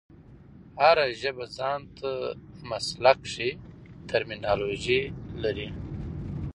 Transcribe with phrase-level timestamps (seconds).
[0.81, 2.11] هره ژبه ځان ته
[2.69, 3.49] مسلکښي
[4.09, 5.01] ټرمینالوژي
[5.43, 5.69] لري.